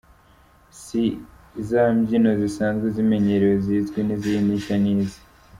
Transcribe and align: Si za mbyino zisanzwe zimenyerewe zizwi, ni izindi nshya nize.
Si 0.83 1.03
za 1.69 1.83
mbyino 1.95 2.31
zisanzwe 2.41 2.87
zimenyerewe 2.95 3.55
zizwi, 3.65 3.99
ni 4.05 4.13
izindi 4.17 4.51
nshya 4.57 4.75
nize. 4.83 5.19